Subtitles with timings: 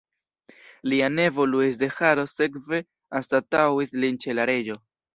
[0.93, 2.83] Lia nevo Luis de Haro sekve
[3.23, 4.85] anstataŭis lin ĉe la reĝo.